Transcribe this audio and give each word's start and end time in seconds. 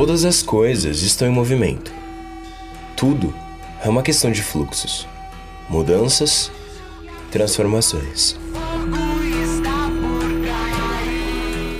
Todas 0.00 0.24
as 0.24 0.42
coisas 0.42 1.02
estão 1.02 1.28
em 1.28 1.30
movimento. 1.30 1.92
Tudo 2.96 3.34
é 3.84 3.88
uma 3.90 4.02
questão 4.02 4.32
de 4.32 4.42
fluxos, 4.42 5.06
mudanças, 5.68 6.50
transformações. 7.30 8.34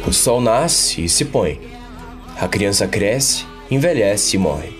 O 0.06 0.12
sol 0.12 0.38
nasce 0.38 1.02
e 1.02 1.08
se 1.08 1.24
põe. 1.24 1.62
A 2.38 2.46
criança 2.46 2.86
cresce, 2.86 3.46
envelhece 3.70 4.36
e 4.36 4.38
morre. 4.38 4.78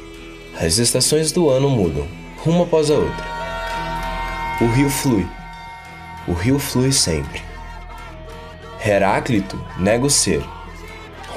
As 0.61 0.77
estações 0.77 1.33
do 1.33 1.49
ano 1.49 1.71
mudam, 1.71 2.07
uma 2.45 2.65
após 2.65 2.91
a 2.91 2.95
outra. 2.95 3.27
O 4.61 4.67
rio 4.67 4.91
flui. 4.91 5.27
O 6.29 6.35
rio 6.35 6.59
flui 6.59 6.93
sempre. 6.93 7.41
Heráclito 8.87 9.59
nega 9.79 10.05
o 10.05 10.11
ser. 10.11 10.45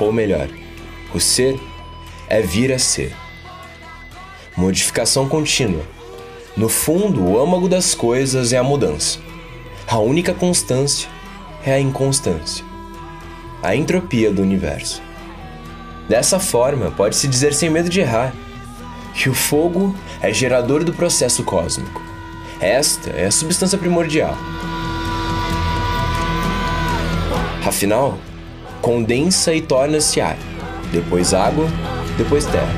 Ou 0.02 0.12
melhor, 0.12 0.50
o 1.16 1.20
ser 1.22 1.58
é 2.34 2.42
vir 2.42 2.72
a 2.72 2.80
ser. 2.80 3.16
Modificação 4.56 5.28
contínua. 5.28 5.84
No 6.56 6.70
fundo, 6.70 7.24
o 7.24 7.40
âmago 7.40 7.68
das 7.68 7.96
coisas 7.96 8.54
é 8.54 8.58
a 8.58 8.64
mudança. 8.64 9.20
A 9.88 9.98
única 10.00 10.34
constância 10.34 11.10
é 11.66 11.74
a 11.74 11.80
inconstância 11.80 12.74
a 13.64 13.74
entropia 13.74 14.30
do 14.30 14.42
universo. 14.42 15.02
Dessa 16.10 16.38
forma, 16.38 16.92
pode-se 16.92 17.30
dizer 17.30 17.54
sem 17.54 17.70
medo 17.70 17.90
de 17.90 18.02
errar 18.02 18.34
que 19.16 19.30
o 19.30 19.34
fogo 19.34 19.96
é 20.22 20.34
gerador 20.34 20.84
do 20.84 20.92
processo 20.92 21.44
cósmico. 21.44 22.02
Esta 22.60 23.12
é 23.12 23.26
a 23.26 23.32
substância 23.32 23.78
primordial. 23.78 24.36
Afinal, 27.66 28.18
condensa 28.82 29.54
e 29.54 29.62
torna-se 29.62 30.20
ar, 30.20 30.38
depois 30.92 31.34
água, 31.34 31.70
depois 32.18 32.46
terra. 32.46 32.74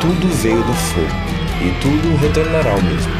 Tudo 0.00 0.28
veio 0.36 0.62
do 0.62 0.72
fogo 0.72 1.06
e 1.60 1.80
tudo 1.80 2.16
retornará 2.16 2.70
ao 2.70 2.82
mesmo. 2.82 3.12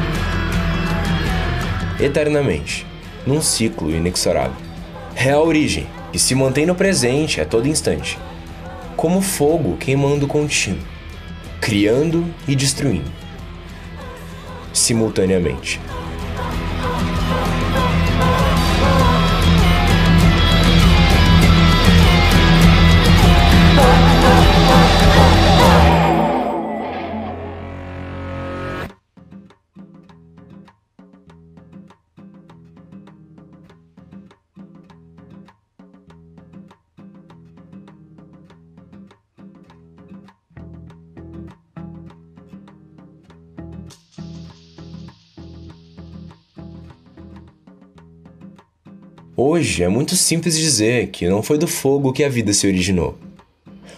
Eternamente, 2.00 2.86
num 3.26 3.42
ciclo 3.42 3.94
inexorável. 3.94 4.56
É 5.16 5.30
a 5.30 5.40
origem, 5.40 5.86
e 6.12 6.18
se 6.18 6.34
mantém 6.34 6.64
no 6.64 6.74
presente 6.74 7.40
a 7.40 7.44
todo 7.44 7.68
instante, 7.68 8.18
como 8.96 9.20
fogo 9.20 9.76
queimando 9.76 10.26
contínuo, 10.26 10.80
criando 11.60 12.24
e 12.46 12.54
destruindo, 12.54 13.10
simultaneamente. 14.72 15.80
Hoje 49.40 49.84
é 49.84 49.88
muito 49.88 50.16
simples 50.16 50.58
dizer 50.58 51.10
que 51.10 51.28
não 51.28 51.44
foi 51.44 51.58
do 51.58 51.68
fogo 51.68 52.12
que 52.12 52.24
a 52.24 52.28
vida 52.28 52.52
se 52.52 52.66
originou. 52.66 53.16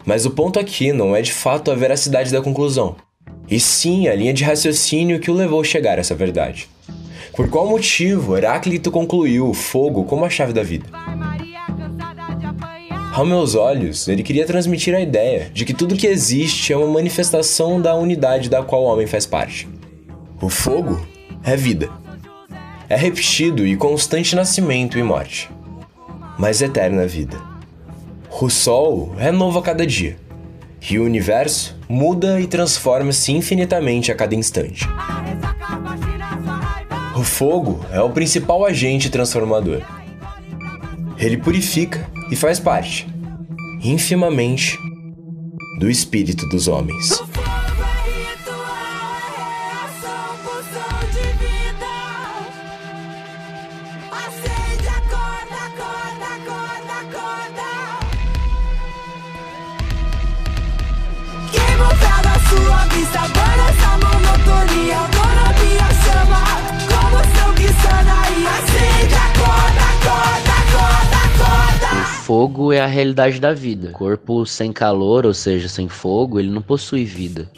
Mas 0.04 0.26
o 0.26 0.30
ponto 0.32 0.60
aqui 0.60 0.92
não 0.92 1.16
é 1.16 1.22
de 1.22 1.32
fato 1.32 1.70
a 1.70 1.74
veracidade 1.74 2.30
da 2.30 2.42
conclusão, 2.42 2.96
e 3.48 3.58
sim 3.58 4.06
a 4.06 4.14
linha 4.14 4.34
de 4.34 4.44
raciocínio 4.44 5.18
que 5.18 5.30
o 5.30 5.34
levou 5.34 5.62
a 5.62 5.64
chegar 5.64 5.96
a 5.96 6.00
essa 6.02 6.14
verdade. 6.14 6.68
Por 7.34 7.48
qual 7.48 7.66
motivo 7.66 8.36
Heráclito 8.36 8.90
concluiu 8.90 9.48
o 9.48 9.54
fogo 9.54 10.04
como 10.04 10.26
a 10.26 10.28
chave 10.28 10.52
da 10.52 10.62
vida? 10.62 10.84
Aos 13.14 13.26
meus 13.26 13.54
olhos, 13.54 14.08
ele 14.08 14.22
queria 14.22 14.44
transmitir 14.44 14.94
a 14.94 15.00
ideia 15.00 15.50
de 15.54 15.64
que 15.64 15.72
tudo 15.72 15.96
que 15.96 16.06
existe 16.06 16.74
é 16.74 16.76
uma 16.76 16.86
manifestação 16.86 17.80
da 17.80 17.94
unidade 17.94 18.50
da 18.50 18.62
qual 18.62 18.82
o 18.82 18.88
homem 18.88 19.06
faz 19.06 19.24
parte. 19.24 19.66
O 20.38 20.50
fogo 20.50 21.00
é 21.42 21.56
vida 21.56 21.88
é 22.90 22.96
repetido 22.96 23.64
e 23.64 23.76
constante 23.76 24.34
nascimento 24.34 24.98
e 24.98 25.02
morte, 25.02 25.48
mas 26.36 26.60
eterna 26.60 27.06
vida. 27.06 27.40
O 28.40 28.50
Sol 28.50 29.14
é 29.16 29.30
novo 29.30 29.60
a 29.60 29.62
cada 29.62 29.86
dia, 29.86 30.16
e 30.90 30.98
o 30.98 31.04
universo 31.04 31.78
muda 31.88 32.40
e 32.40 32.48
transforma-se 32.48 33.30
infinitamente 33.30 34.10
a 34.10 34.16
cada 34.16 34.34
instante. 34.34 34.88
O 37.16 37.22
fogo 37.22 37.84
é 37.92 38.00
o 38.00 38.10
principal 38.10 38.64
agente 38.64 39.08
transformador. 39.08 39.82
Ele 41.16 41.36
purifica 41.36 42.10
e 42.28 42.34
faz 42.34 42.58
parte, 42.58 43.06
infimamente, 43.84 44.76
do 45.78 45.88
espírito 45.88 46.48
dos 46.48 46.66
homens. 46.66 47.22
A 72.80 72.86
realidade 72.86 73.40
da 73.40 73.52
vida. 73.52 73.90
Corpo 73.92 74.44
sem 74.44 74.72
calor, 74.72 75.26
ou 75.26 75.34
seja, 75.34 75.68
sem 75.68 75.88
fogo, 75.88 76.38
ele 76.38 76.50
não 76.50 76.62
possui 76.62 77.04
vida. 77.04 77.48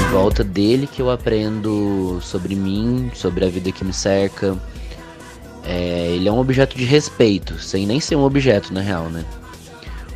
Em 0.00 0.12
volta 0.12 0.44
dele 0.44 0.86
que 0.86 1.00
eu 1.00 1.10
aprendo 1.10 2.18
sobre 2.22 2.54
mim, 2.54 3.10
sobre 3.14 3.44
a 3.44 3.48
vida 3.48 3.72
que 3.72 3.84
me 3.84 3.92
cerca. 3.92 4.56
É, 5.64 6.12
ele 6.12 6.28
é 6.28 6.32
um 6.32 6.38
objeto 6.38 6.76
de 6.76 6.84
respeito, 6.84 7.58
sem 7.58 7.86
nem 7.86 7.98
ser 7.98 8.14
um 8.14 8.22
objeto 8.22 8.72
na 8.72 8.80
real, 8.80 9.10
né? 9.10 9.24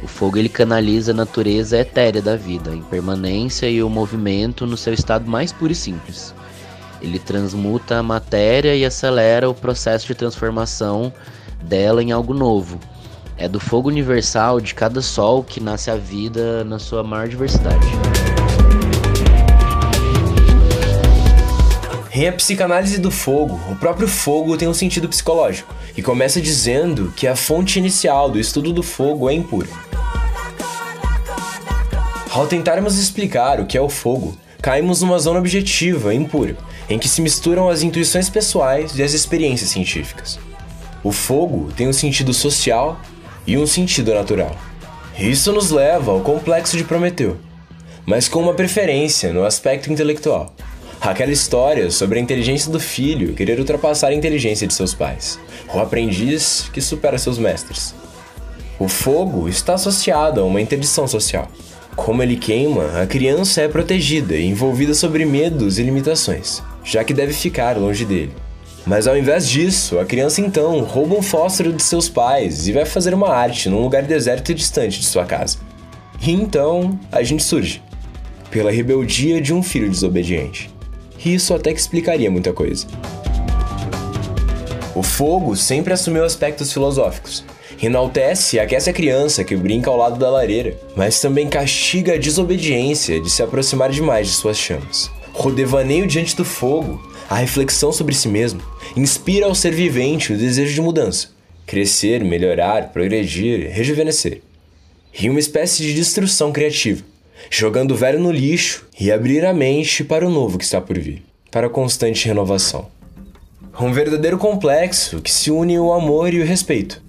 O 0.02 0.06
fogo 0.06 0.38
ele 0.38 0.48
canaliza 0.48 1.12
a 1.12 1.14
natureza 1.14 1.78
etérea 1.78 2.22
da 2.22 2.36
vida, 2.36 2.70
a 2.70 2.74
impermanência 2.74 3.68
e 3.68 3.82
o 3.82 3.90
movimento 3.90 4.66
no 4.66 4.76
seu 4.76 4.94
estado 4.94 5.28
mais 5.28 5.52
puro 5.52 5.72
e 5.72 5.74
simples. 5.74 6.34
Ele 7.02 7.18
transmuta 7.18 7.98
a 7.98 8.02
matéria 8.02 8.74
e 8.74 8.84
acelera 8.84 9.48
o 9.48 9.54
processo 9.54 10.06
de 10.06 10.14
transformação 10.14 11.12
dela 11.62 12.02
em 12.02 12.12
algo 12.12 12.34
novo. 12.34 12.78
É 13.36 13.48
do 13.48 13.58
fogo 13.58 13.88
universal 13.88 14.60
de 14.60 14.74
cada 14.74 15.00
sol 15.00 15.42
que 15.42 15.60
nasce 15.60 15.90
a 15.90 15.96
vida 15.96 16.62
na 16.64 16.78
sua 16.78 17.02
maior 17.02 17.28
diversidade. 17.28 17.86
Em 22.12 22.28
a 22.28 22.32
psicanálise 22.32 22.98
do 22.98 23.10
fogo, 23.10 23.58
o 23.70 23.76
próprio 23.76 24.08
fogo 24.08 24.56
tem 24.56 24.68
um 24.68 24.74
sentido 24.74 25.08
psicológico, 25.08 25.72
e 25.96 26.02
começa 26.02 26.40
dizendo 26.40 27.12
que 27.16 27.26
a 27.26 27.36
fonte 27.36 27.78
inicial 27.78 28.28
do 28.28 28.38
estudo 28.38 28.72
do 28.72 28.82
fogo 28.82 29.30
é 29.30 29.32
impura. 29.32 29.68
Ao 32.30 32.46
tentarmos 32.46 32.98
explicar 32.98 33.60
o 33.60 33.66
que 33.66 33.78
é 33.78 33.80
o 33.80 33.88
fogo, 33.88 34.36
caímos 34.60 35.02
numa 35.02 35.18
zona 35.18 35.38
objetiva 35.38 36.12
impura, 36.12 36.56
em 36.88 36.98
que 36.98 37.08
se 37.08 37.22
misturam 37.22 37.68
as 37.68 37.82
intuições 37.82 38.28
pessoais 38.28 38.98
e 38.98 39.02
as 39.02 39.14
experiências 39.14 39.70
científicas. 39.70 40.38
O 41.02 41.12
fogo 41.12 41.72
tem 41.74 41.88
um 41.88 41.92
sentido 41.92 42.34
social 42.34 43.00
e 43.46 43.56
um 43.56 43.66
sentido 43.66 44.14
natural. 44.14 44.54
Isso 45.18 45.52
nos 45.52 45.70
leva 45.70 46.12
ao 46.12 46.20
complexo 46.20 46.76
de 46.76 46.84
Prometeu, 46.84 47.38
mas 48.04 48.28
com 48.28 48.40
uma 48.40 48.54
preferência 48.54 49.32
no 49.32 49.44
aspecto 49.44 49.90
intelectual. 49.90 50.54
Aquela 51.00 51.32
história 51.32 51.90
sobre 51.90 52.18
a 52.18 52.22
inteligência 52.22 52.70
do 52.70 52.78
filho 52.78 53.34
querer 53.34 53.58
ultrapassar 53.58 54.08
a 54.08 54.14
inteligência 54.14 54.66
de 54.66 54.74
seus 54.74 54.92
pais, 54.92 55.38
o 55.72 55.78
aprendiz 55.78 56.68
que 56.72 56.82
supera 56.82 57.16
seus 57.16 57.38
mestres. 57.38 57.94
O 58.78 58.86
fogo 58.86 59.48
está 59.48 59.74
associado 59.74 60.40
a 60.40 60.44
uma 60.44 60.60
interdição 60.60 61.08
social. 61.08 61.48
Como 61.96 62.22
ele 62.22 62.36
queima, 62.36 63.00
a 63.00 63.06
criança 63.06 63.62
é 63.62 63.68
protegida 63.68 64.36
e 64.36 64.46
envolvida 64.46 64.92
sobre 64.92 65.24
medos 65.24 65.78
e 65.78 65.82
limitações, 65.82 66.62
já 66.84 67.02
que 67.02 67.14
deve 67.14 67.32
ficar 67.32 67.78
longe 67.78 68.04
dele. 68.04 68.32
Mas 68.90 69.06
ao 69.06 69.16
invés 69.16 69.48
disso, 69.48 70.00
a 70.00 70.04
criança 70.04 70.40
então 70.40 70.80
rouba 70.80 71.14
um 71.14 71.22
fósforo 71.22 71.72
de 71.72 71.80
seus 71.80 72.08
pais 72.08 72.66
e 72.66 72.72
vai 72.72 72.84
fazer 72.84 73.14
uma 73.14 73.28
arte 73.28 73.68
num 73.68 73.82
lugar 73.82 74.02
deserto 74.02 74.50
e 74.50 74.54
distante 74.54 74.98
de 74.98 75.06
sua 75.06 75.24
casa. 75.24 75.58
E 76.20 76.32
então 76.32 76.98
a 77.12 77.22
gente 77.22 77.44
surge, 77.44 77.80
pela 78.50 78.72
rebeldia 78.72 79.40
de 79.40 79.54
um 79.54 79.62
filho 79.62 79.88
desobediente. 79.88 80.74
E 81.24 81.32
isso 81.32 81.54
até 81.54 81.72
que 81.72 81.78
explicaria 81.78 82.28
muita 82.32 82.52
coisa. 82.52 82.84
O 84.92 85.04
fogo 85.04 85.54
sempre 85.54 85.92
assumiu 85.92 86.24
aspectos 86.24 86.72
filosóficos, 86.72 87.44
Enaltece 87.80 88.56
e 88.56 88.58
aquece 88.58 88.90
a 88.90 88.92
criança 88.92 89.44
que 89.44 89.54
brinca 89.54 89.88
ao 89.88 89.96
lado 89.96 90.18
da 90.18 90.28
lareira, 90.28 90.76
mas 90.96 91.20
também 91.20 91.48
castiga 91.48 92.14
a 92.14 92.18
desobediência 92.18 93.20
de 93.20 93.30
se 93.30 93.40
aproximar 93.40 93.90
demais 93.90 94.26
de 94.26 94.32
suas 94.32 94.58
chamas. 94.58 95.08
O 95.32 95.50
devaneio 95.50 96.06
diante 96.06 96.36
do 96.36 96.44
fogo, 96.44 97.00
a 97.30 97.36
reflexão 97.36 97.92
sobre 97.92 98.12
si 98.12 98.26
mesmo, 98.26 98.60
inspira 98.96 99.46
ao 99.46 99.54
ser 99.54 99.72
vivente 99.72 100.32
o 100.32 100.36
desejo 100.36 100.74
de 100.74 100.80
mudança, 100.80 101.28
crescer, 101.64 102.24
melhorar, 102.24 102.88
progredir, 102.88 103.70
rejuvenescer. 103.70 104.42
E 105.16 105.30
uma 105.30 105.38
espécie 105.38 105.84
de 105.84 105.94
destruição 105.94 106.50
criativa, 106.50 107.04
jogando 107.48 107.92
o 107.92 107.96
velho 107.96 108.18
no 108.18 108.32
lixo 108.32 108.84
e 108.98 109.12
abrir 109.12 109.46
a 109.46 109.54
mente 109.54 110.02
para 110.02 110.26
o 110.26 110.30
novo 110.30 110.58
que 110.58 110.64
está 110.64 110.80
por 110.80 110.98
vir, 110.98 111.22
para 111.52 111.68
a 111.68 111.70
constante 111.70 112.26
renovação. 112.26 112.88
Um 113.80 113.92
verdadeiro 113.92 114.36
complexo 114.36 115.22
que 115.22 115.30
se 115.30 115.52
une 115.52 115.78
o 115.78 115.92
amor 115.92 116.34
e 116.34 116.40
o 116.40 116.44
respeito, 116.44 117.00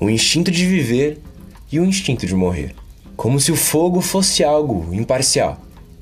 o 0.00 0.08
instinto 0.08 0.50
de 0.50 0.66
viver 0.66 1.18
e 1.70 1.78
o 1.78 1.84
instinto 1.84 2.26
de 2.26 2.34
morrer, 2.34 2.74
como 3.16 3.38
se 3.38 3.52
o 3.52 3.56
fogo 3.56 4.00
fosse 4.00 4.42
algo 4.42 4.88
imparcial 4.94 5.60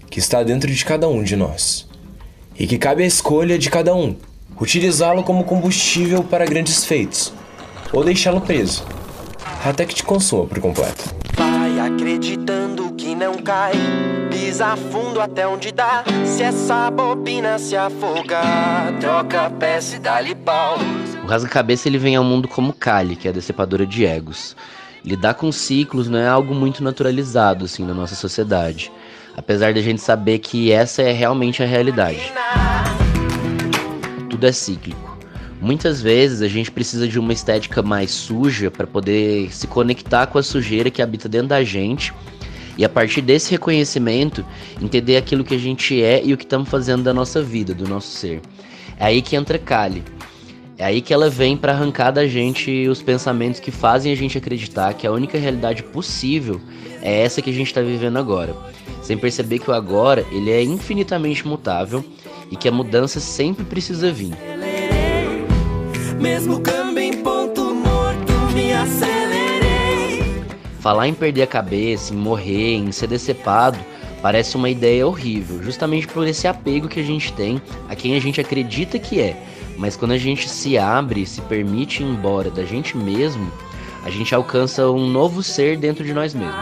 que 0.09 0.21
está 0.21 0.45
dentro 0.45 0.73
de 0.73 0.85
cada 0.85 1.09
um 1.09 1.23
de 1.25 1.35
nós 1.35 1.90
e 2.61 2.67
que 2.67 2.77
cabe 2.77 3.03
à 3.03 3.07
escolha 3.07 3.59
de 3.59 3.71
cada 3.71 3.95
um 3.95 4.15
utilizá-lo 4.61 5.25
como 5.25 5.45
combustível 5.45 6.23
para 6.23 6.45
grandes 6.45 6.85
feitos 6.85 7.33
ou 7.91 8.05
deixá-lo 8.05 8.43
preso 8.43 8.85
até 9.65 9.87
que 9.87 9.95
te 9.95 10.05
consuma 10.05 10.47
por 10.47 10.61
completo. 10.61 11.05
Vai 11.35 11.81
acreditando 11.81 12.93
que 12.93 13.15
não 13.15 13.37
cai, 13.39 13.73
pisa 14.31 14.77
fundo 14.77 15.21
até 15.21 15.47
onde 15.47 15.73
dá. 15.73 16.05
Se 16.25 16.43
essa 16.43 16.91
bobina 16.91 17.59
se 17.59 17.77
afogar, 17.77 18.99
troca 19.01 19.47
a 19.47 19.51
peça 19.51 19.97
e 19.97 19.99
dá-lhe 19.99 20.35
pau. 20.35 20.77
O 21.25 21.27
rasga-cabeça 21.27 21.89
ele 21.89 21.99
vem 21.99 22.17
ao 22.17 22.25
mundo 22.25 22.47
como 22.47 22.73
Kali, 22.75 23.17
que 23.17 23.27
é 23.27 23.31
a 23.31 23.35
decepadora 23.35 23.87
de 23.87 24.05
egos. 24.05 24.55
Lidar 25.03 25.35
com 25.35 25.51
ciclos 25.51 26.09
não 26.09 26.19
é 26.19 26.29
algo 26.29 26.55
muito 26.55 26.85
naturalizado 26.85 27.65
assim 27.65 27.85
na 27.87 27.95
nossa 27.95 28.15
sociedade, 28.15 28.93
apesar 29.37 29.73
de 29.73 29.79
a 29.79 29.83
gente 29.83 30.01
saber 30.01 30.39
que 30.39 30.73
essa 30.73 31.03
é 31.03 31.13
realmente 31.13 31.63
a 31.63 31.67
realidade. 31.67 32.33
Tudo 34.29 34.47
é 34.47 34.53
cíclico. 34.53 35.19
Muitas 35.61 36.01
vezes 36.01 36.41
a 36.41 36.49
gente 36.49 36.71
precisa 36.71 37.07
de 37.07 37.19
uma 37.19 37.33
estética 37.33 37.83
mais 37.83 38.11
suja 38.11 38.71
para 38.71 38.87
poder 38.87 39.53
se 39.53 39.67
conectar 39.67 40.27
com 40.27 40.39
a 40.39 40.43
sujeira 40.43 40.91
que 40.91 41.03
habita 41.03 41.29
dentro 41.29 41.49
da 41.49 41.63
gente 41.63 42.15
e 42.79 42.85
a 42.85 42.89
partir 42.89 43.21
desse 43.21 43.51
reconhecimento 43.51 44.43
entender 44.81 45.19
aquilo 45.19 45.45
que 45.45 45.55
a 45.55 45.59
gente 45.59 46.03
é 46.03 46.25
e 46.25 46.33
o 46.33 46.37
que 46.39 46.45
estamos 46.45 46.69
fazendo 46.69 47.03
da 47.03 47.13
nossa 47.13 47.43
vida, 47.43 47.75
do 47.75 47.87
nosso 47.87 48.09
ser. 48.09 48.41
É 48.99 49.05
aí 49.05 49.21
que 49.21 49.37
entra 49.37 49.59
Kali. 49.59 50.03
É 50.79 50.85
aí 50.87 51.03
que 51.03 51.13
ela 51.13 51.29
vem 51.29 51.59
para 51.59 51.73
arrancar 51.73 52.11
da 52.11 52.27
gente 52.27 52.89
os 52.89 53.03
pensamentos 53.03 53.61
que 53.61 53.71
fazem 53.71 54.11
a 54.11 54.17
gente 54.17 54.39
acreditar 54.39 54.95
que 54.95 55.07
a 55.07 55.13
única 55.13 55.37
realidade 55.37 55.83
possível 55.83 56.59
é 57.03 57.21
essa 57.21 57.43
que 57.43 57.51
a 57.51 57.53
gente 57.53 57.67
está 57.67 57.83
vivendo 57.83 58.19
agora, 58.19 58.57
sem 59.11 59.19
perceber 59.19 59.59
que 59.59 59.69
o 59.69 59.75
agora 59.75 60.25
ele 60.31 60.53
é 60.53 60.63
infinitamente 60.63 61.45
mutável 61.45 62.05
e 62.49 62.55
que 62.55 62.69
a 62.69 62.71
mudança 62.71 63.19
sempre 63.19 63.65
precisa 63.65 64.13
vir. 64.13 64.37
Falar 70.79 71.09
em 71.09 71.15
perder 71.15 71.43
a 71.43 71.47
cabeça, 71.49 72.15
em 72.15 72.17
morrer, 72.17 72.77
em 72.77 72.93
ser 72.93 73.09
decepado, 73.09 73.81
parece 74.23 74.55
uma 74.55 74.71
ideia 74.71 75.05
horrível, 75.05 75.61
justamente 75.61 76.07
por 76.07 76.25
esse 76.25 76.47
apego 76.47 76.87
que 76.87 77.01
a 77.01 77.05
gente 77.05 77.33
tem 77.33 77.61
a 77.89 77.97
quem 77.97 78.15
a 78.15 78.21
gente 78.21 78.41
acredita 78.41 78.97
que 78.97 79.21
é. 79.21 79.37
Mas 79.77 79.97
quando 79.97 80.13
a 80.13 80.19
gente 80.19 80.49
se 80.49 80.79
abre, 80.79 81.27
se 81.27 81.41
permite 81.41 82.05
ir 82.05 82.07
embora 82.07 82.49
da 82.49 82.65
gente 82.65 82.97
mesmo, 82.97 83.51
a 84.05 84.11
gente 84.11 84.35
alcança 84.35 84.91
um 84.91 85.07
novo 85.07 85.43
ser 85.43 85.77
dentro 85.77 86.05
de 86.05 86.13
nós 86.15 86.35
mesmos. 86.35 86.55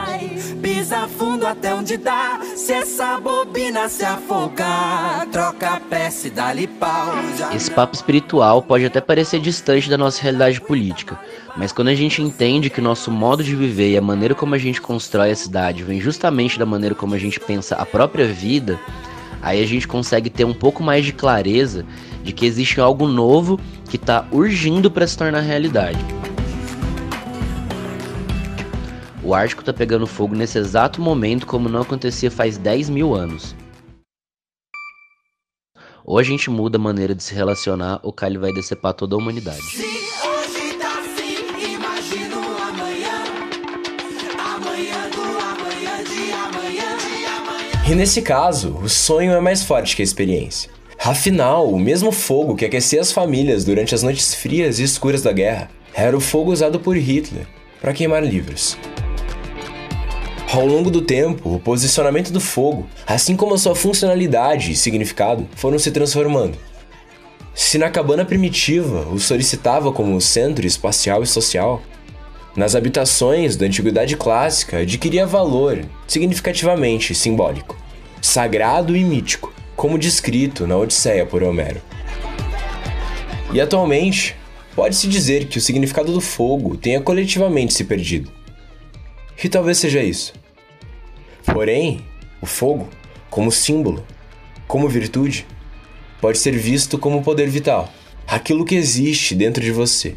Pisa 0.61 1.06
fundo 1.06 1.46
até 1.46 1.73
onde 1.73 1.96
dá. 1.96 2.40
Se 2.56 2.73
essa 2.73 3.19
bobina 3.20 3.88
se 3.88 4.05
afogar, 4.05 5.26
troca 5.31 5.75
a 5.75 5.81
peça 5.81 6.26
e 6.26 6.31
dá-lhe 6.31 6.67
pau. 6.67 7.14
Esse 7.55 7.70
papo 7.70 7.94
espiritual 7.94 8.61
pode 8.61 8.85
até 8.85 9.00
parecer 9.00 9.40
distante 9.40 9.88
da 9.88 9.96
nossa 9.96 10.20
realidade 10.20 10.61
política, 10.61 11.19
mas 11.56 11.73
quando 11.73 11.88
a 11.88 11.94
gente 11.94 12.20
entende 12.20 12.70
que 12.70 12.81
o 12.81 12.85
nosso 12.85 13.11
modo 13.11 13.44
de 13.44 13.55
viver 13.55 13.93
e 13.93 13.96
a 13.96 14.02
maneira 14.02 14.34
como 14.34 14.55
a 14.55 14.58
gente 14.58 14.81
constrói 14.81 15.31
a 15.31 15.37
cidade 15.37 15.84
vem 15.84 16.00
justamente 16.00 16.58
da 16.58 16.67
maneira 16.67 16.94
como 16.94 17.14
a 17.14 17.19
gente 17.19 17.38
pensa 17.38 17.76
a 17.76 17.87
própria 17.87 18.26
vida, 18.26 18.79
aí 19.41 19.62
a 19.62 19.67
gente 19.67 19.87
consegue 19.87 20.29
ter 20.29 20.44
um 20.44 20.55
pouco 20.55 20.82
mais 20.82 21.05
de 21.05 21.12
clareza 21.12 21.87
de 22.23 22.32
que 22.32 22.44
existe 22.44 22.81
algo 22.81 23.06
novo 23.06 23.61
que 23.88 23.96
está 23.96 24.26
urgindo 24.32 24.91
para 24.91 25.06
se 25.06 25.17
tornar 25.17 25.41
realidade. 25.41 26.18
O 29.28 29.34
Ártico 29.34 29.62
tá 29.62 29.75
pegando 29.75 30.06
fogo 30.06 30.34
nesse 30.34 30.56
exato 30.56 31.02
momento 31.02 31.46
como 31.46 31.69
não 31.69 31.82
acontecia 31.82 32.30
faz 32.30 32.56
10 32.56 32.88
mil 32.88 33.14
anos. 33.14 33.54
Ou 36.02 36.19
a 36.19 36.22
gente 36.22 36.48
muda 36.48 36.78
a 36.78 36.80
maneira 36.80 37.14
de 37.14 37.22
se 37.22 37.34
relacionar, 37.34 38.00
ou 38.02 38.10
Kali 38.10 38.38
vai 38.38 38.54
decepar 38.54 38.94
toda 38.94 39.14
a 39.14 39.19
humanidade. 39.19 39.60
tá 40.80 40.98
assim. 40.98 41.36
E 47.86 47.94
nesse 47.94 48.22
caso, 48.22 48.78
o 48.78 48.88
sonho 48.88 49.32
é 49.32 49.40
mais 49.42 49.62
forte 49.62 49.94
que 49.94 50.00
a 50.00 50.04
experiência. 50.04 50.70
Afinal, 50.98 51.69
o 51.70 51.78
mesmo 51.78 52.10
fogo 52.12 52.56
que 52.56 52.64
aquecia 52.64 53.02
as 53.02 53.12
famílias 53.12 53.62
durante 53.66 53.94
as 53.94 54.02
noites 54.02 54.34
frias 54.34 54.78
e 54.78 54.84
escuras 54.84 55.20
da 55.20 55.32
guerra 55.32 55.70
era 55.92 56.16
o 56.16 56.20
fogo 56.20 56.50
usado 56.50 56.81
por 56.81 56.96
Hitler 56.96 57.46
para 57.78 57.92
queimar 57.92 58.24
livros. 58.24 58.78
Ao 60.50 60.64
longo 60.64 60.90
do 60.90 61.02
tempo, 61.02 61.56
o 61.56 61.60
posicionamento 61.60 62.32
do 62.32 62.40
fogo, 62.40 62.88
assim 63.06 63.36
como 63.36 63.52
a 63.52 63.58
sua 63.58 63.74
funcionalidade 63.74 64.72
e 64.72 64.76
significado, 64.76 65.46
foram 65.54 65.78
se 65.78 65.90
transformando. 65.90 66.56
Se 67.54 67.76
na 67.76 67.90
cabana 67.90 68.24
primitiva 68.24 69.06
o 69.12 69.18
solicitava 69.18 69.92
como 69.92 70.18
centro 70.22 70.66
espacial 70.66 71.22
e 71.22 71.26
social, 71.26 71.82
nas 72.56 72.74
habitações 72.74 73.56
da 73.56 73.66
antiguidade 73.66 74.16
clássica 74.16 74.78
adquiria 74.78 75.26
valor 75.26 75.84
significativamente 76.06 77.14
simbólico, 77.14 77.76
sagrado 78.22 78.96
e 78.96 79.04
mítico, 79.04 79.52
como 79.76 79.98
descrito 79.98 80.67
na 80.67 80.78
Odisseia 80.78 81.26
por 81.26 81.43
Homero. 81.43 81.82
E 83.52 83.60
atualmente, 83.60 84.34
pode-se 84.74 85.06
dizer 85.08 85.46
que 85.46 85.58
o 85.58 85.60
significado 85.60 86.10
do 86.10 86.22
fogo 86.22 86.74
tenha 86.74 87.02
coletivamente 87.02 87.74
se 87.74 87.84
perdido. 87.84 88.32
E 89.44 89.48
talvez 89.48 89.76
seja 89.76 90.02
isso. 90.02 90.37
Porém, 91.52 92.00
o 92.40 92.46
fogo, 92.46 92.88
como 93.31 93.50
símbolo, 93.50 94.05
como 94.67 94.88
virtude, 94.88 95.46
pode 96.20 96.38
ser 96.38 96.56
visto 96.56 96.98
como 96.98 97.22
poder 97.22 97.48
vital, 97.48 97.93
aquilo 98.26 98.64
que 98.64 98.74
existe 98.74 99.34
dentro 99.34 99.62
de 99.62 99.72
você 99.72 100.14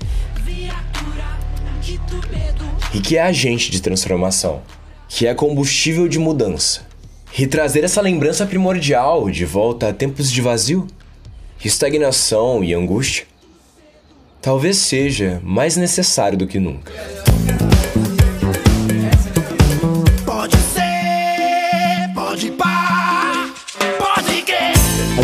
e 2.93 2.99
que 2.99 3.17
é 3.17 3.21
agente 3.21 3.71
de 3.71 3.81
transformação, 3.81 4.61
que 5.07 5.25
é 5.25 5.33
combustível 5.33 6.07
de 6.07 6.19
mudança. 6.19 6.81
E 7.37 7.47
trazer 7.47 7.83
essa 7.83 8.01
lembrança 8.01 8.45
primordial 8.45 9.29
de 9.29 9.45
volta 9.45 9.87
a 9.87 9.93
tempos 9.93 10.29
de 10.29 10.41
vazio, 10.41 10.85
estagnação 11.63 12.63
e 12.63 12.73
angústia, 12.73 13.25
talvez 14.41 14.77
seja 14.77 15.39
mais 15.43 15.77
necessário 15.77 16.37
do 16.37 16.47
que 16.47 16.59
nunca. 16.59 16.91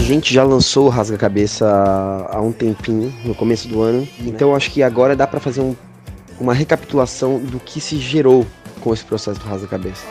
Gente 0.07 0.33
já 0.33 0.43
lançou 0.43 0.85
o 0.85 0.89
Rasga 0.89 1.17
Cabeça 1.17 1.67
há 2.29 2.39
um 2.41 2.51
tempinho, 2.51 3.13
no 3.25 3.35
começo 3.35 3.67
do 3.67 3.81
ano. 3.81 4.07
Então 4.19 4.55
acho 4.55 4.71
que 4.71 4.81
agora 4.81 5.15
dá 5.15 5.27
pra 5.27 5.39
fazer 5.39 5.61
um- 5.61 5.75
uma 6.39 6.53
recapitulação 6.53 7.39
do 7.39 7.59
que 7.59 7.81
se 7.81 7.97
gerou 7.97 8.45
com 8.81 8.93
esse 8.93 9.03
processo 9.03 9.39
do 9.39 9.45
Rasga 9.45 9.67
Cabeça. 9.67 10.05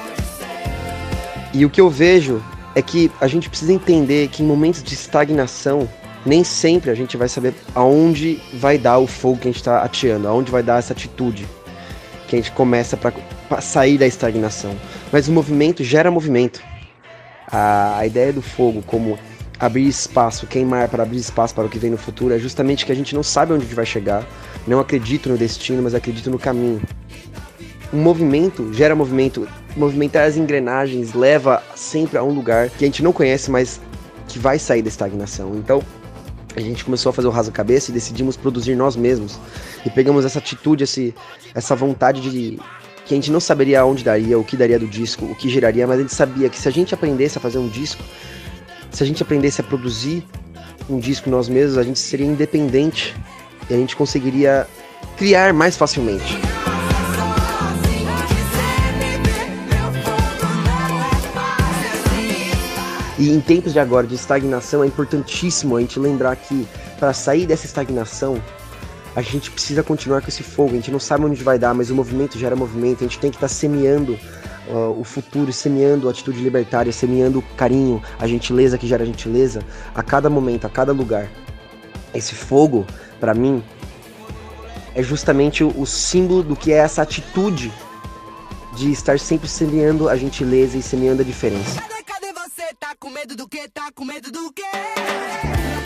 E 1.55 1.65
o 1.65 1.71
que 1.71 1.81
eu 1.81 1.89
vejo 1.89 2.43
é 2.75 2.83
que 2.83 3.11
a 3.21 3.27
gente 3.27 3.49
precisa 3.49 3.73
entender 3.73 4.29
que 4.29 4.43
em 4.43 4.47
momentos 4.47 4.83
de 4.83 4.93
estagnação, 4.93 5.89
nem 6.27 6.45
sempre 6.45 6.91
a 6.91 6.95
gente 6.95 7.17
vai 7.17 7.29
saber 7.29 7.55
aonde 7.75 8.39
vai 8.53 8.77
dar 8.77 8.99
o 8.99 9.07
fogo 9.07 9.39
que 9.39 9.49
a 9.49 9.51
gente 9.51 9.61
está 9.61 9.81
ateando, 9.83 10.29
aonde 10.29 10.51
vai 10.51 10.63
dar 10.63 10.79
essa 10.79 10.93
atitude 10.93 11.47
que 12.29 12.37
a 12.37 12.39
gente 12.39 12.51
começa 12.53 12.97
para 12.97 13.61
sair 13.63 13.97
da 13.97 14.07
estagnação. 14.07 14.75
Mas 15.11 15.29
o 15.29 15.33
movimento 15.33 15.83
gera 15.83 16.11
movimento. 16.11 16.61
A, 17.51 17.99
a 17.99 18.07
ideia 18.07 18.33
do 18.33 18.43
fogo 18.43 18.83
como 18.85 19.17
abrir 19.59 19.87
espaço, 19.87 20.47
queimar 20.47 20.89
para 20.89 21.03
abrir 21.03 21.19
espaço 21.19 21.55
para 21.55 21.65
o 21.65 21.69
que 21.69 21.79
vem 21.79 21.91
no 21.91 21.97
futuro, 21.97 22.35
é 22.35 22.39
justamente 22.39 22.85
que 22.85 22.93
a 22.93 22.95
gente 22.95 23.15
não 23.15 23.23
sabe 23.23 23.53
onde 23.53 23.63
a 23.63 23.67
gente 23.67 23.75
vai 23.75 23.87
chegar, 23.87 24.27
não 24.67 24.79
acredito 24.79 25.29
no 25.29 25.39
destino, 25.39 25.83
mas 25.83 25.95
acredito 25.95 26.31
no 26.31 26.39
caminho. 26.39 26.81
Um 27.93 28.03
movimento 28.03 28.73
gera 28.73 28.95
movimento, 28.95 29.49
movimentar 29.77 30.27
as 30.27 30.37
engrenagens 30.37 31.15
leva 31.15 31.63
sempre 31.75 32.19
a 32.19 32.23
um 32.23 32.31
lugar 32.31 32.69
que 32.69 32.85
a 32.85 32.89
gente 32.89 33.03
não 33.03 33.13
conhece, 33.13 33.51
mas 33.51 33.81
que 34.29 34.39
vai 34.39 34.59
sair 34.59 34.83
da 34.83 34.89
estagnação. 34.89 35.55
Então, 35.55 35.83
a 36.57 36.61
gente 36.61 36.85
começou 36.85 37.11
a 37.11 37.13
fazer 37.13 37.29
o 37.29 37.31
Rasa 37.31 37.53
Cabeça 37.53 37.91
e 37.91 37.95
decidimos 37.95 38.37
produzir 38.37 38.75
nós 38.75 38.97
mesmos. 38.97 39.39
E 39.85 39.91
pegamos 39.91 40.25
essa 40.25 40.39
atitude, 40.39 40.85
esse, 40.85 41.15
essa 41.55 41.77
vontade 41.77 42.21
de 42.21 42.59
que 43.05 43.15
a 43.15 43.17
gente 43.17 43.31
não 43.31 43.39
saberia 43.39 43.85
onde 43.85 44.03
daria, 44.03 44.39
o 44.39 44.43
que 44.43 44.57
daria 44.57 44.79
do 44.79 44.87
disco, 44.87 45.25
o 45.27 45.35
que 45.35 45.49
geraria, 45.49 45.87
mas 45.87 45.99
a 45.99 46.03
gente 46.03 46.15
sabia 46.15 46.49
que 46.49 46.59
se 46.59 46.67
a 46.67 46.73
gente 46.73 46.93
aprendesse 46.93 47.39
a 47.39 47.41
fazer 47.41 47.59
um 47.59 47.69
disco, 47.69 48.03
se 48.97 49.03
a 49.03 49.07
gente 49.07 49.23
aprendesse 49.23 49.61
a 49.61 49.65
produzir 49.65 50.25
um 50.89 50.99
disco 50.99 51.29
nós 51.29 51.51
mesmos, 51.51 51.77
a 51.77 51.83
gente 51.83 51.99
seria 51.99 52.25
independente 52.25 53.15
e 53.69 53.75
a 53.75 53.77
gente 53.77 53.95
conseguiria 53.95 54.67
criar 55.19 55.53
mais 55.53 55.77
facilmente. 55.77 56.39
E 63.19 63.29
em 63.29 63.39
tempos 63.39 63.75
de 63.75 63.79
agora 63.79 64.07
de 64.07 64.15
estagnação 64.15 64.83
é 64.83 64.87
importantíssimo 64.87 65.77
a 65.77 65.81
gente 65.83 65.99
lembrar 65.99 66.35
que 66.37 66.67
para 66.99 67.13
sair 67.13 67.45
dessa 67.45 67.67
estagnação 67.67 68.43
a 69.15 69.21
gente 69.21 69.51
precisa 69.51 69.83
continuar 69.83 70.23
com 70.23 70.29
esse 70.29 70.43
fogo. 70.43 70.71
A 70.73 70.77
gente 70.77 70.91
não 70.91 71.01
sabe 71.01 71.27
onde 71.27 71.45
vai 71.45 71.59
dar, 71.59 71.75
mas 71.75 71.91
o 71.91 71.95
movimento 71.95 72.39
gera 72.39 72.57
movimento. 72.57 73.05
A 73.05 73.07
gente 73.07 73.19
tem 73.19 73.31
que 73.31 73.37
estar 73.37 73.49
tá 73.49 73.53
semeando 73.53 74.19
uh, 74.69 74.99
o 74.99 75.05
futuro, 75.05 75.53
semeando 75.53 76.09
a 76.09 76.11
atitude 76.11 76.41
libertária, 76.41 76.93
semeando 76.93 77.39
o 77.39 77.43
carinho, 77.57 78.03
a 78.19 78.27
gentileza 78.27 78.79
que 78.79 78.87
gera 78.87 79.05
gentileza 79.05 79.63
a 79.95 80.03
cada 80.03 80.29
momento, 80.29 80.67
a 80.67 80.71
cada 80.71 80.93
lugar. 80.93 81.29
Esse 82.15 82.35
fogo, 82.35 82.87
para 83.21 83.35
mim, 83.35 83.63
é 84.95 85.03
justamente 85.03 85.63
o, 85.63 85.85
símbolo 85.85 86.43
do 86.43 86.57
que 86.57 86.73
é 86.73 86.77
essa 86.79 87.03
atitude 87.03 87.71
de 88.75 88.91
estar 88.91 89.19
sempre 89.19 89.49
semeando 89.49 90.09
a 90.09 90.17
gentileza 90.17 90.79
e 90.79 90.83
semeando 90.83 91.21
a 91.23 91.25
diferença. 91.25 91.83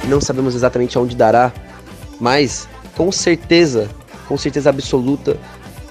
Não 0.09 0.21
sabemos 0.21 0.55
exatamente 0.55 0.97
aonde 0.97 1.17
dará, 1.17 1.53
mas 2.21 2.69
com 2.97 3.11
certeza, 3.11 3.89
com 4.29 4.37
certeza 4.37 4.71
absoluta, 4.71 5.37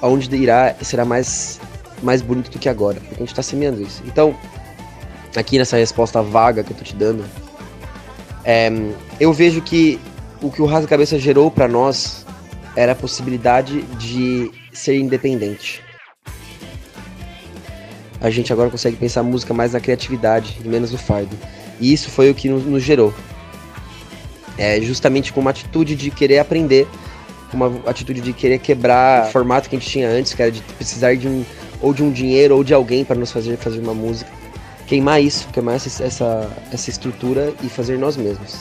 aonde 0.01 0.33
irá 0.35 0.75
será 0.81 1.03
mais, 1.03 1.59
mais 2.01 2.21
bonito 2.21 2.49
do 2.51 2.59
que 2.59 2.69
agora. 2.69 2.99
Porque 2.99 3.15
a 3.15 3.19
gente 3.19 3.29
está 3.29 3.41
semeando 3.41 3.81
isso. 3.81 4.01
Então, 4.05 4.35
aqui 5.35 5.57
nessa 5.57 5.77
resposta 5.77 6.21
vaga 6.21 6.63
que 6.63 6.71
eu 6.71 6.77
tô 6.77 6.83
te 6.83 6.95
dando, 6.95 7.25
é, 8.43 8.71
eu 9.19 9.33
vejo 9.33 9.61
que 9.61 9.99
o 10.41 10.49
que 10.49 10.61
o 10.61 10.65
Rasga 10.65 10.87
Cabeça 10.87 11.19
gerou 11.19 11.51
para 11.51 11.67
nós 11.67 12.25
era 12.75 12.93
a 12.93 12.95
possibilidade 12.95 13.81
de 13.97 14.51
ser 14.71 14.97
independente. 14.97 15.81
A 18.21 18.29
gente 18.29 18.51
agora 18.51 18.69
consegue 18.69 18.97
pensar 18.97 19.23
música 19.23 19.53
mais 19.53 19.73
na 19.73 19.79
criatividade 19.79 20.57
e 20.63 20.67
menos 20.67 20.91
no 20.91 20.97
fardo. 20.97 21.35
E 21.79 21.93
isso 21.93 22.09
foi 22.09 22.29
o 22.29 22.35
que 22.35 22.49
nos, 22.49 22.65
nos 22.65 22.83
gerou 22.83 23.13
é, 24.59 24.81
justamente 24.81 25.31
com 25.31 25.39
uma 25.39 25.51
atitude 25.51 25.95
de 25.95 26.11
querer 26.11 26.39
aprender, 26.39 26.85
uma 27.53 27.71
atitude 27.89 28.19
de 28.19 28.33
querer 28.33 28.59
quebrar 28.59 29.27
o 29.27 29.31
formato 29.31 29.69
que 29.69 29.75
a 29.75 29.79
gente 29.79 29.89
tinha 29.89 30.09
antes, 30.09 30.33
que 30.33 30.41
era 30.41 30.51
de 30.51 30.61
precisar 30.61 31.15
de 31.15 31.27
um 31.29 31.45
ou 31.81 31.93
de 31.93 32.03
um 32.03 32.11
dinheiro 32.11 32.55
ou 32.55 32.63
de 32.63 32.73
alguém 32.73 33.05
para 33.05 33.15
nos 33.15 33.31
fazer 33.31 33.57
fazer 33.57 33.79
uma 33.79 33.93
música. 33.93 34.31
Queimar 34.87 35.21
isso, 35.21 35.47
queimar 35.49 35.75
essa, 35.75 36.03
essa, 36.03 36.57
essa 36.71 36.89
estrutura 36.89 37.53
e 37.63 37.69
fazer 37.69 37.97
nós 37.97 38.17
mesmos. 38.17 38.57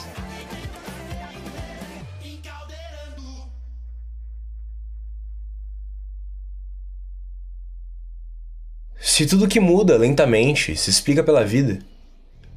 Se 9.01 9.25
tudo 9.25 9.47
que 9.47 9.59
muda 9.59 9.97
lentamente 9.97 10.77
se 10.77 10.89
explica 10.89 11.23
pela 11.23 11.43
vida, 11.43 11.79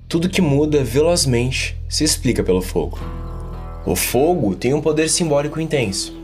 tudo 0.09 0.29
que 0.29 0.41
muda 0.41 0.85
velozmente 0.85 1.77
se 1.89 2.05
explica 2.05 2.43
pelo 2.43 2.63
fogo. 2.63 2.99
O 3.85 3.97
fogo 3.97 4.55
tem 4.55 4.75
um 4.75 4.81
poder 4.81 5.09
simbólico 5.09 5.61
intenso. 5.61 6.15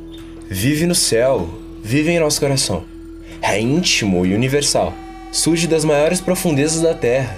Vive 0.48 0.86
no 0.86 0.94
céu, 0.94 1.48
vive 1.82 2.10
em 2.10 2.20
nosso 2.20 2.38
coração. 2.38 2.97
É 3.40 3.60
íntimo 3.60 4.26
e 4.26 4.34
universal. 4.34 4.92
Surge 5.30 5.66
das 5.66 5.84
maiores 5.84 6.20
profundezas 6.20 6.80
da 6.80 6.94
terra 6.94 7.36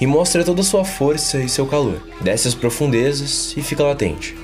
e 0.00 0.06
mostra 0.06 0.44
toda 0.44 0.60
a 0.60 0.64
sua 0.64 0.84
força 0.84 1.38
e 1.38 1.48
seu 1.48 1.66
calor. 1.66 2.02
Desce 2.20 2.48
às 2.48 2.54
profundezas 2.54 3.54
e 3.56 3.62
fica 3.62 3.82
latente. 3.82 4.36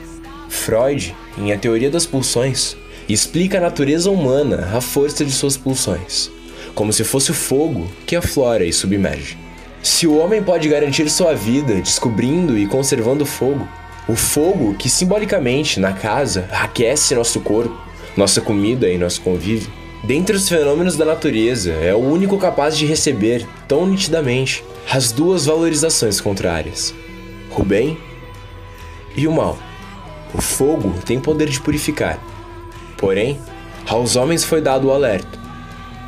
Freud, 0.49 1.15
em 1.37 1.53
A 1.53 1.59
Teoria 1.59 1.91
das 1.91 2.07
Pulsões, 2.07 2.77
explica 3.09 3.59
a 3.59 3.61
natureza 3.61 4.11
humana, 4.11 4.71
a 4.75 4.81
força 4.81 5.25
de 5.25 5.33
suas 5.33 5.57
pulsões, 5.57 6.31
como 6.75 6.93
se 6.93 7.05
fosse 7.05 7.31
o 7.31 7.35
fogo 7.35 7.91
que 8.07 8.17
aflora 8.17 8.65
e 8.65 8.73
submerge. 8.73 9.37
Se 9.83 10.07
o 10.07 10.19
homem 10.19 10.43
pode 10.43 10.69
garantir 10.69 11.09
sua 11.09 11.35
vida 11.35 11.75
descobrindo 11.75 12.59
e 12.59 12.67
conservando 12.67 13.25
o 13.25 13.27
fogo, 13.27 13.67
o 14.09 14.17
fogo, 14.17 14.75
que 14.75 14.88
simbolicamente 14.88 15.79
na 15.79 15.93
casa 15.93 16.49
aquece 16.50 17.15
nosso 17.15 17.41
corpo, 17.41 17.77
nossa 18.17 18.41
comida 18.41 18.88
e 18.88 18.99
nosso 18.99 19.21
convívio, 19.21 19.71
dentre 20.05 20.37
os 20.37 20.49
fenômenos 20.49 20.97
da 20.97 21.05
natureza, 21.05 21.73
é 21.73 21.95
o 21.95 21.99
único 21.99 22.38
capaz 22.38 22.76
de 22.76 22.87
receber, 22.87 23.47
tão 23.67 23.87
nitidamente, 23.87 24.64
as 24.90 25.12
duas 25.12 25.47
valorizações 25.47 26.21
contrárias: 26.21 26.95
o 27.57 27.62
bem 27.62 27.99
e 29.17 29.26
o 29.26 29.33
mal. 29.33 29.59
O 30.35 30.40
fogo 30.40 30.95
tem 31.05 31.19
poder 31.19 31.49
de 31.49 31.61
purificar. 31.61 32.19
Porém, 32.97 33.38
aos 33.87 34.17
homens 34.17 34.45
foi 34.45 34.61
dado 34.61 34.88
o 34.88 34.93
alerta. 34.93 35.38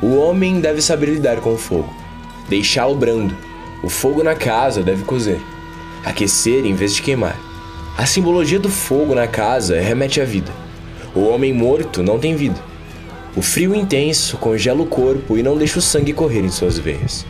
O 0.01 0.15
homem 0.15 0.59
deve 0.59 0.81
saber 0.81 1.07
lidar 1.07 1.41
com 1.41 1.53
o 1.53 1.57
fogo, 1.57 1.91
deixá-lo 2.49 2.95
brando. 2.95 3.35
O 3.83 3.89
fogo 3.89 4.23
na 4.23 4.35
casa 4.35 4.83
deve 4.83 5.03
cozer, 5.03 5.39
aquecer 6.05 6.65
em 6.65 6.73
vez 6.73 6.93
de 6.93 7.01
queimar. 7.01 7.39
A 7.97 8.05
simbologia 8.05 8.59
do 8.59 8.69
fogo 8.69 9.13
na 9.13 9.27
casa 9.27 9.79
remete 9.79 10.21
à 10.21 10.25
vida. 10.25 10.51
O 11.13 11.27
homem 11.27 11.53
morto 11.53 12.01
não 12.01 12.17
tem 12.17 12.35
vida. 12.35 12.70
O 13.35 13.41
frio 13.41 13.73
intenso 13.73 14.37
congela 14.37 14.81
o 14.81 14.85
corpo 14.85 15.37
e 15.37 15.43
não 15.43 15.57
deixa 15.57 15.79
o 15.79 15.81
sangue 15.81 16.11
correr 16.11 16.41
em 16.41 16.49
suas 16.49 16.77
veias. 16.77 17.25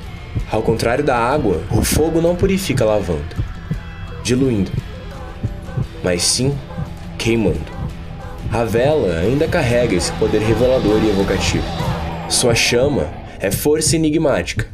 Ao 0.52 0.62
contrário 0.62 1.04
da 1.04 1.16
água, 1.16 1.62
o 1.72 1.84
fogo 1.84 2.20
não 2.20 2.36
purifica 2.36 2.84
lavando, 2.84 3.36
diluindo, 4.24 4.72
mas 6.04 6.24
sim 6.24 6.58
queimando. 7.18 7.72
A 8.52 8.64
vela 8.64 9.20
ainda 9.20 9.48
carrega 9.48 9.96
esse 9.96 10.12
poder 10.14 10.40
revelador 10.42 11.04
e 11.04 11.10
evocativo. 11.10 11.64
Sua 12.30 12.56
chama 12.56 13.08
é 13.40 13.52
força 13.52 13.96
enigmática, 13.96 14.68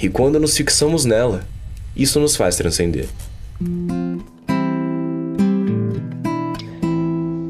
e 0.00 0.08
quando 0.08 0.40
nos 0.40 0.56
fixamos 0.56 1.04
nela, 1.04 1.44
isso 1.94 2.18
nos 2.18 2.34
faz 2.34 2.56
transcender. 2.56 3.08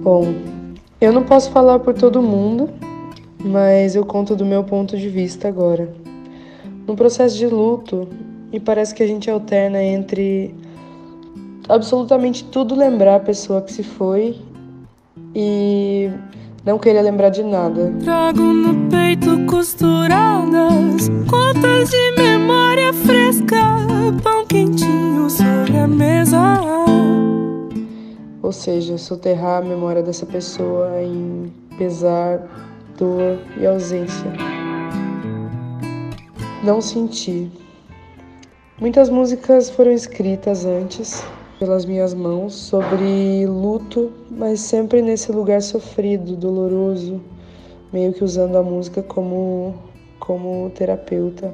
Bom, 0.03 0.35
eu 1.01 1.13
não 1.13 1.23
posso 1.23 1.51
falar 1.53 1.79
por 1.79 1.95
todo 1.95 2.21
mundo, 2.21 2.69
mas 3.45 3.95
eu 3.95 4.05
conto 4.05 4.37
do 4.37 4.45
meu 4.45 4.65
ponto 4.65 4.97
de 4.97 5.09
vista 5.09 5.49
agora. 5.49 5.93
No 6.87 6.97
processo 6.97 7.37
de 7.37 7.47
luto, 7.47 8.09
e 8.53 8.61
parece 8.61 8.95
que 8.95 9.03
a 9.03 9.07
gente 9.07 9.31
alterna 9.31 9.83
entre 9.83 10.55
absolutamente 11.69 12.45
tudo 12.45 12.75
lembrar 12.75 13.17
a 13.17 13.21
pessoa 13.21 13.63
que 13.63 13.73
se 13.73 13.83
foi 13.83 14.37
e 15.35 16.11
não 16.65 16.79
querer 16.79 17.03
lembrar 17.03 17.31
de 17.31 17.43
nada. 17.43 17.93
Trago 18.03 18.43
no 18.43 18.91
peito 18.91 19.47
costuradas 19.47 21.09
contas 21.29 21.91
de 21.91 22.13
memória 22.17 22.93
fresca, 22.93 23.57
pão 24.23 24.47
quentinho 24.47 25.31
sobre 25.31 25.77
a 25.79 25.87
mesa 25.87 26.73
ou 28.53 28.55
seja, 28.55 28.99
soterrar 28.99 29.63
a 29.63 29.65
memória 29.65 30.03
dessa 30.03 30.27
pessoa 30.27 31.01
em 31.03 31.51
pesar, 31.79 32.43
dor 32.99 33.39
e 33.59 33.67
ausência. 33.67 34.31
Não 36.65 36.81
sentir. 36.81 37.51
Muitas 38.81 39.09
músicas 39.09 39.71
foram 39.71 39.93
escritas 39.93 40.65
antes 40.65 41.25
pelas 41.59 41.85
minhas 41.85 42.13
mãos 42.15 42.55
sobre 42.55 43.47
luto, 43.47 44.13
mas 44.31 44.61
sempre 44.61 45.01
nesse 45.01 45.31
lugar 45.31 45.63
sofrido, 45.63 46.37
doloroso, 46.37 47.21
meio 47.93 48.13
que 48.13 48.25
usando 48.25 48.57
a 48.57 48.63
música 48.63 49.03
como 49.03 49.75
como 50.19 50.71
terapeuta. 50.71 51.53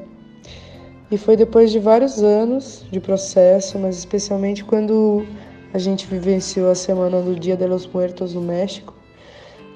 E 1.11 1.17
foi 1.17 1.37
depois 1.37 1.73
de 1.73 1.79
vários 1.79 2.23
anos 2.23 2.85
de 2.91 3.01
processo, 3.01 3.79
mas 3.79 3.97
especialmente 3.97 4.63
quando 4.63 5.25
a 5.73 5.79
gente 5.79 6.07
vivenciou 6.07 6.71
a 6.71 6.75
semana 6.75 7.21
do 7.21 7.35
Dia 7.35 7.57
de 7.57 7.67
los 7.67 7.87
Muertos 7.87 8.35
no 8.35 8.43
México, 8.43 8.95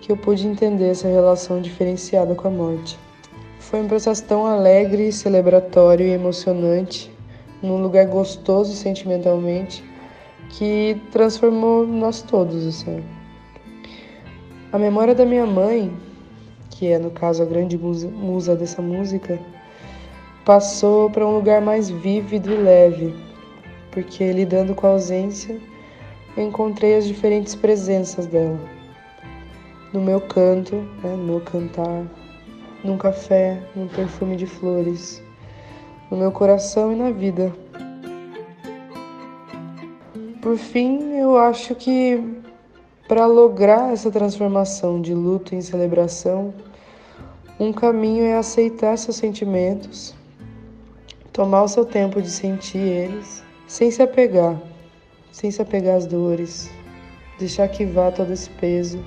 que 0.02 0.10
eu 0.10 0.16
pude 0.16 0.46
entender 0.46 0.88
essa 0.88 1.06
relação 1.06 1.62
diferenciada 1.62 2.34
com 2.34 2.48
a 2.48 2.50
morte. 2.50 2.98
Foi 3.60 3.80
um 3.80 3.86
processo 3.86 4.24
tão 4.24 4.44
alegre, 4.44 5.12
celebratório 5.12 6.04
e 6.04 6.10
emocionante, 6.10 7.08
num 7.62 7.80
lugar 7.80 8.06
gostoso 8.06 8.74
sentimentalmente, 8.74 9.82
que 10.50 11.00
transformou 11.12 11.86
nós 11.86 12.20
todos, 12.20 12.66
assim. 12.66 13.02
A 14.72 14.78
memória 14.78 15.14
da 15.14 15.24
minha 15.24 15.46
mãe, 15.46 15.96
que 16.68 16.88
é 16.88 16.98
no 16.98 17.12
caso 17.12 17.40
a 17.40 17.46
grande 17.46 17.78
musa, 17.78 18.56
dessa 18.56 18.82
música, 18.82 19.38
passou 20.44 21.08
para 21.10 21.24
um 21.24 21.36
lugar 21.36 21.60
mais 21.60 21.88
vívido 21.88 22.50
e 22.50 22.56
leve, 22.56 23.14
porque 23.92 24.32
lidando 24.32 24.74
com 24.74 24.88
a 24.88 24.90
ausência 24.90 25.60
encontrei 26.36 26.96
as 26.96 27.06
diferentes 27.06 27.54
presenças 27.54 28.26
dela. 28.26 28.81
No 29.92 30.00
meu 30.00 30.20
canto, 30.20 30.76
né, 31.02 31.10
no 31.16 31.24
meu 31.24 31.40
cantar, 31.40 32.06
num 32.82 32.96
café, 32.96 33.62
num 33.76 33.86
perfume 33.88 34.36
de 34.36 34.46
flores, 34.46 35.22
no 36.10 36.16
meu 36.16 36.32
coração 36.32 36.92
e 36.92 36.96
na 36.96 37.10
vida. 37.10 37.52
Por 40.40 40.56
fim, 40.56 41.14
eu 41.18 41.36
acho 41.36 41.74
que 41.74 42.42
para 43.06 43.26
lograr 43.26 43.92
essa 43.92 44.10
transformação 44.10 45.00
de 45.00 45.12
luto 45.12 45.54
em 45.54 45.60
celebração, 45.60 46.54
um 47.60 47.72
caminho 47.72 48.24
é 48.24 48.36
aceitar 48.36 48.96
seus 48.96 49.16
sentimentos, 49.16 50.14
tomar 51.32 51.62
o 51.62 51.68
seu 51.68 51.84
tempo 51.84 52.20
de 52.20 52.30
sentir 52.30 52.78
eles, 52.78 53.44
sem 53.66 53.90
se 53.90 54.02
apegar, 54.02 54.58
sem 55.30 55.50
se 55.50 55.60
apegar 55.62 55.96
às 55.96 56.06
dores, 56.06 56.70
deixar 57.38 57.68
que 57.68 57.84
vá 57.84 58.10
todo 58.10 58.32
esse 58.32 58.50
peso, 58.50 58.98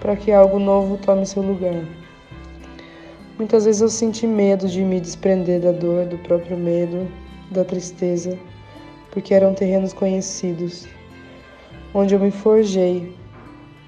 para 0.00 0.16
que 0.16 0.32
algo 0.32 0.58
novo 0.58 0.98
tome 0.98 1.26
seu 1.26 1.42
lugar. 1.42 1.84
Muitas 3.38 3.64
vezes 3.64 3.82
eu 3.82 3.88
senti 3.88 4.26
medo 4.26 4.68
de 4.68 4.82
me 4.82 5.00
desprender 5.00 5.60
da 5.60 5.72
dor, 5.72 6.06
do 6.06 6.18
próprio 6.18 6.56
medo, 6.56 7.08
da 7.50 7.64
tristeza, 7.64 8.38
porque 9.10 9.34
eram 9.34 9.54
terrenos 9.54 9.92
conhecidos, 9.92 10.86
onde 11.92 12.14
eu 12.14 12.20
me 12.20 12.30
forjei 12.30 13.12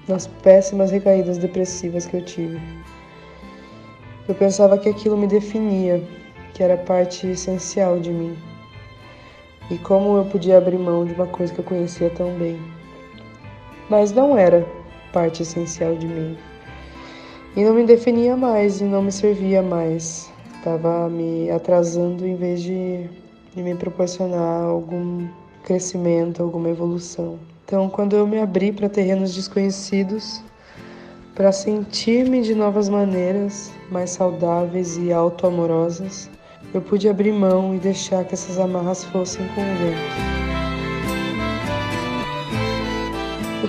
nas 0.07 0.27
péssimas 0.27 0.91
recaídas 0.91 1.37
depressivas 1.37 2.05
que 2.05 2.17
eu 2.17 2.25
tive. 2.25 2.59
Eu 4.27 4.35
pensava 4.35 4.77
que 4.77 4.89
aquilo 4.89 5.17
me 5.17 5.27
definia, 5.27 6.03
que 6.53 6.61
era 6.61 6.75
parte 6.75 7.27
essencial 7.27 7.99
de 7.99 8.11
mim. 8.11 8.37
E 9.71 9.77
como 9.77 10.17
eu 10.17 10.25
podia 10.25 10.57
abrir 10.57 10.77
mão 10.77 11.05
de 11.05 11.13
uma 11.13 11.27
coisa 11.27 11.53
que 11.53 11.59
eu 11.59 11.65
conhecia 11.65 12.09
tão 12.09 12.33
bem. 12.33 12.59
Mas 13.89 14.11
não 14.11 14.37
era 14.37 14.65
parte 15.17 15.41
essencial 15.41 15.95
de 15.95 16.05
mim 16.05 16.37
e 17.55 17.63
não 17.63 17.73
me 17.73 17.83
definia 17.83 18.37
mais 18.37 18.81
e 18.81 18.83
não 18.83 19.01
me 19.01 19.11
servia 19.11 19.63
mais. 19.63 20.31
Estava 20.57 21.09
me 21.09 21.49
atrasando 21.49 22.23
em 22.27 22.35
vez 22.35 22.61
de, 22.61 23.09
de 23.55 23.63
me 23.63 23.73
proporcionar 23.73 24.65
algum 24.65 25.27
crescimento, 25.63 26.43
alguma 26.43 26.69
evolução. 26.69 27.39
Então, 27.65 27.89
quando 27.89 28.15
eu 28.15 28.27
me 28.27 28.39
abri 28.39 28.71
para 28.71 28.87
terrenos 28.87 29.33
desconhecidos, 29.33 30.43
para 31.33 31.51
sentir-me 31.51 32.43
de 32.43 32.53
novas 32.53 32.87
maneiras, 32.87 33.71
mais 33.89 34.11
saudáveis 34.11 34.97
e 34.97 35.11
autoamorosas, 35.11 36.29
eu 36.75 36.81
pude 36.81 37.09
abrir 37.09 37.31
mão 37.31 37.73
e 37.73 37.79
deixar 37.79 38.23
que 38.23 38.35
essas 38.35 38.59
amarras 38.59 39.03
fossem 39.05 39.47
com 39.47 39.61
o 39.61 39.75
vento. 39.77 40.46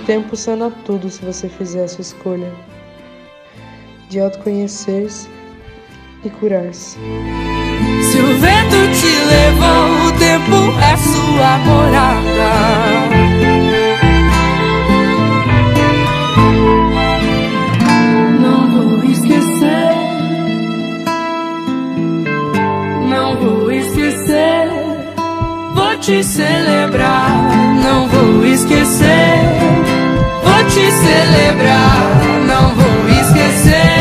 Tempo 0.09 0.35
sana 0.35 0.73
tudo 0.87 1.11
se 1.11 1.23
você 1.23 1.51
fizer 1.51 1.85
a 1.85 1.89
sua 1.89 2.01
escolha 2.01 2.51
de 4.09 4.19
autoconhecer-se 4.19 5.29
e 6.25 6.31
curar-se. 6.31 6.97
Se 8.11 8.19
o 8.19 8.39
vento 8.39 8.77
te 8.99 9.13
levou, 9.29 10.07
o 10.07 10.13
tempo 10.19 10.57
é 10.81 10.97
sua 10.97 11.59
morada. 11.59 12.51
Não 18.41 18.71
vou 18.71 19.05
esquecer, 19.05 19.95
não 23.11 23.37
vou 23.37 23.71
esquecer. 23.71 24.69
Vou 25.75 25.99
te 25.99 26.25
celebrar, 26.25 27.31
não 27.85 28.09
vou 28.09 28.47
esquecer 28.47 29.88
te 30.79 30.93
celebrar, 30.93 32.21
não 32.47 32.75
vou 32.77 33.09
esquecer. 33.09 33.98